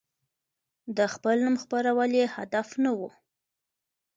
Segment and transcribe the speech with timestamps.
[0.97, 2.99] د خپل نوم خپرول يې هدف نه و.